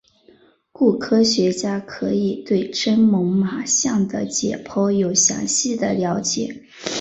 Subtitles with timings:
[0.71, 6.63] 故科学家可以对真猛玛象的解剖有详细的了解。